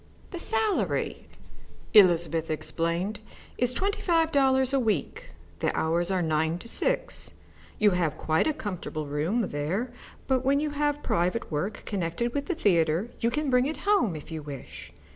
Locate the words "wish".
14.41-14.91